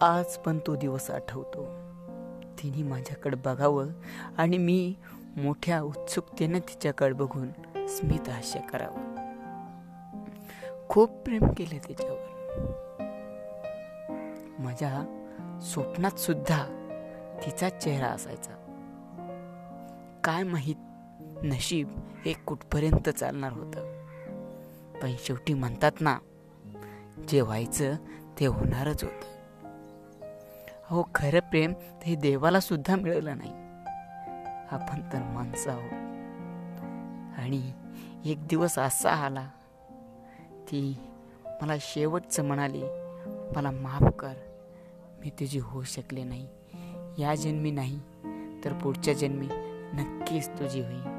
[0.00, 1.64] आज पण तो दिवस आठवतो.
[2.58, 3.88] तिने माझ्याकडे बघावं
[4.38, 4.94] आणि मी
[5.36, 7.48] मोठ्या उत्सुकतेनं तिच्याकडे बघून
[7.86, 9.14] स्मित हास्य करावं.
[10.88, 12.24] खूप प्रेम केलं तिच्यावर.
[14.58, 15.02] माझ्या
[15.62, 16.64] स्वप्नात सुद्धा
[17.46, 18.52] तिचा चेहरा असायचा.
[20.24, 20.76] काय माहीत
[21.42, 21.88] नशीब
[22.26, 24.02] हे कुठपर्यंत चालणार होतं.
[25.02, 26.18] पण शेवटी म्हणतात ना
[27.28, 27.94] जे व्हायचं
[28.40, 29.37] ते होणारच होतं.
[30.90, 33.52] हो खरं प्रेम ते देवाला सुद्धा मिळालं नाही.
[34.70, 35.92] आपण तर माणसं आहोत.
[37.38, 37.72] आणि
[38.24, 39.48] एक दिवस असा आला
[40.52, 40.98] ती
[41.62, 42.82] मला शेवटचं म्हणाली
[43.56, 44.32] मला माफ कर.
[45.20, 46.48] मी तुझी होऊ शकले नाही.
[47.18, 48.00] या जन्मी नाही
[48.64, 49.48] तर पुढच्या जन्मी
[49.92, 51.17] नक्कीच तुझी होईल.